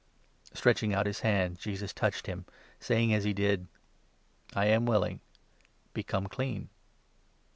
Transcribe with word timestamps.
Stretching 0.55 0.95
out 0.95 1.05
his 1.05 1.19
hand, 1.19 1.59
Jesus 1.59 1.93
touched 1.93 2.25
him, 2.25 2.47
saying 2.79 3.13
as 3.13 3.23
he 3.23 3.33
did 3.33 3.67
13 4.49 4.51
so:" 4.55 4.59
I 4.61 4.65
am 4.65 4.87
willing; 4.87 5.19
become 5.93 6.25
clean." 6.25 6.69